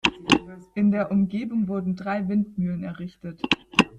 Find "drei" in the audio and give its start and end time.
1.95-2.27